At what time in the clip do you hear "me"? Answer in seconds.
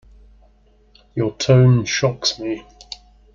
2.39-2.65